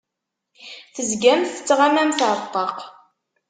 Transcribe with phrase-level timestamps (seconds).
[0.93, 2.77] Tezgamt tettɣamamt ar ṭṭaq.